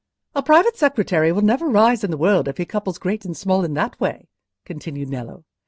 [0.33, 3.63] "A private secretary will never rise in the world if he couples great and small
[3.63, 4.29] in that way,"
[4.65, 5.45] continued Nello.